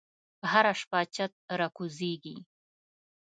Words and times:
هره 0.51 0.73
شپه 0.79 0.99
چت 1.15 1.33
راکوزیږې 1.59 2.37